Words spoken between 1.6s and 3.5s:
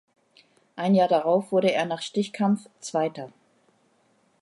er nach Stichkampf Zweiter.